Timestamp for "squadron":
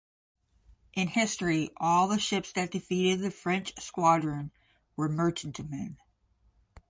3.79-4.49